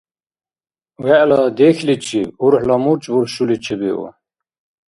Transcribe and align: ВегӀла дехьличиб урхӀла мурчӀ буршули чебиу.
ВегӀла 1.03 1.41
дехьличиб 1.57 2.29
урхӀла 2.43 2.77
мурчӀ 2.83 3.07
буршули 3.13 3.57
чебиу. 3.63 4.01